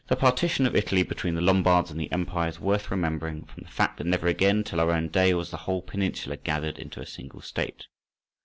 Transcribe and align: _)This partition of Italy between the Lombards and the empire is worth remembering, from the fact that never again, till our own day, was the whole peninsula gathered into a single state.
_)This 0.07 0.17
partition 0.17 0.65
of 0.65 0.75
Italy 0.75 1.03
between 1.03 1.35
the 1.35 1.41
Lombards 1.43 1.91
and 1.91 1.99
the 1.99 2.11
empire 2.11 2.49
is 2.49 2.59
worth 2.59 2.89
remembering, 2.89 3.43
from 3.45 3.61
the 3.61 3.69
fact 3.69 3.97
that 3.99 4.07
never 4.07 4.25
again, 4.25 4.63
till 4.63 4.79
our 4.79 4.89
own 4.91 5.09
day, 5.09 5.31
was 5.35 5.51
the 5.51 5.57
whole 5.57 5.83
peninsula 5.83 6.37
gathered 6.37 6.79
into 6.79 6.99
a 7.01 7.05
single 7.05 7.41
state. 7.41 7.85